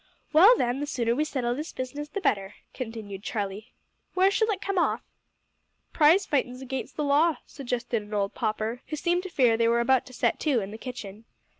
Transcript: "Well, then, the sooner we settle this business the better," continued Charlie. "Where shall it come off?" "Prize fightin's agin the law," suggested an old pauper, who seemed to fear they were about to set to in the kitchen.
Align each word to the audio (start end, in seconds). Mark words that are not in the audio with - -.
"Well, 0.33 0.57
then, 0.57 0.79
the 0.79 0.87
sooner 0.87 1.13
we 1.13 1.23
settle 1.23 1.53
this 1.53 1.71
business 1.73 2.09
the 2.09 2.21
better," 2.21 2.55
continued 2.73 3.21
Charlie. 3.21 3.71
"Where 4.15 4.31
shall 4.31 4.49
it 4.49 4.59
come 4.59 4.79
off?" 4.79 5.03
"Prize 5.93 6.25
fightin's 6.25 6.63
agin 6.63 6.87
the 6.95 7.03
law," 7.03 7.37
suggested 7.45 8.01
an 8.01 8.11
old 8.11 8.33
pauper, 8.33 8.81
who 8.87 8.95
seemed 8.95 9.21
to 9.21 9.29
fear 9.29 9.57
they 9.57 9.67
were 9.67 9.79
about 9.79 10.07
to 10.07 10.13
set 10.13 10.39
to 10.39 10.59
in 10.59 10.71
the 10.71 10.79
kitchen. 10.79 11.25